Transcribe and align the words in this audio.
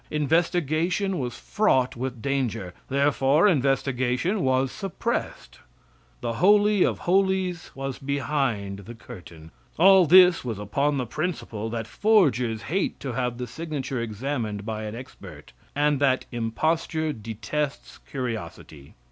Investigation 0.09 1.19
was 1.19 1.37
fraught 1.37 1.95
with 1.95 2.23
danger; 2.23 2.73
therefore 2.89 3.47
investigation 3.47 4.41
was 4.41 4.71
suppressed. 4.71 5.59
The 6.21 6.33
holy 6.41 6.83
of 6.83 6.97
holies 6.97 7.69
was 7.75 7.99
behind 7.99 8.79
the 8.79 8.95
curtain. 8.95 9.51
All 9.77 10.07
this 10.07 10.43
was 10.43 10.57
upon 10.57 10.97
the 10.97 11.05
principle 11.05 11.69
that 11.69 11.85
forgers 11.85 12.63
hate 12.63 12.99
to 13.01 13.11
have 13.11 13.37
the 13.37 13.45
signature 13.45 14.01
examined 14.01 14.65
by 14.65 14.85
an 14.85 14.95
expert, 14.95 15.53
and 15.75 15.99
that 15.99 16.25
imposture 16.31 17.13
detests 17.13 17.99
curiosity. 17.99 18.95